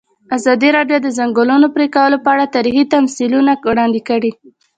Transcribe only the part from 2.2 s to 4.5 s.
په اړه تاریخي تمثیلونه وړاندې کړي.